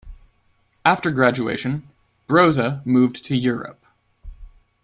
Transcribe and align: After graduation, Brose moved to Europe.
After 0.83 1.11
graduation, 1.11 1.87
Brose 2.27 2.59
moved 2.85 3.23
to 3.25 3.35
Europe. 3.35 3.85